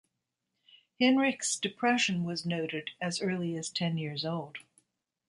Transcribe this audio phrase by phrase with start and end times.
[0.99, 4.57] Hinrichs' depression was noted as early as ten years old.